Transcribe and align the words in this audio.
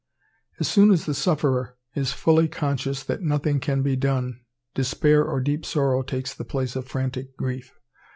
As 0.59 0.67
soon 0.67 0.89
as 0.89 1.05
the 1.05 1.13
sufferer 1.13 1.77
is 1.93 2.11
fully 2.11 2.47
conscious 2.47 3.03
that 3.03 3.21
nothing 3.21 3.59
can 3.59 3.83
be 3.83 3.95
done, 3.95 4.41
despair 4.73 5.23
or 5.23 5.39
deep 5.39 5.63
sorrow 5.63 6.01
takes 6.01 6.33
the 6.33 6.43
place 6.43 6.75
of 6.75 6.87
frantic 6.87 7.37
grief. 7.37 7.75